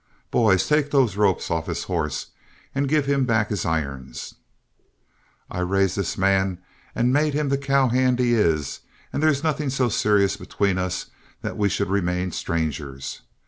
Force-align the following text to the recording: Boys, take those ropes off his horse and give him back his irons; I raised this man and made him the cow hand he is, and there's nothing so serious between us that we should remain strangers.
Boys, 0.31 0.67
take 0.67 0.89
those 0.89 1.15
ropes 1.15 1.51
off 1.51 1.67
his 1.67 1.83
horse 1.83 2.31
and 2.73 2.89
give 2.89 3.05
him 3.05 3.23
back 3.23 3.49
his 3.49 3.67
irons; 3.67 4.33
I 5.47 5.59
raised 5.59 5.95
this 5.95 6.17
man 6.17 6.57
and 6.95 7.13
made 7.13 7.35
him 7.35 7.49
the 7.49 7.57
cow 7.59 7.89
hand 7.89 8.17
he 8.17 8.33
is, 8.33 8.79
and 9.13 9.21
there's 9.21 9.43
nothing 9.43 9.69
so 9.69 9.89
serious 9.89 10.37
between 10.37 10.79
us 10.79 11.11
that 11.43 11.55
we 11.55 11.69
should 11.69 11.91
remain 11.91 12.31
strangers. 12.31 13.21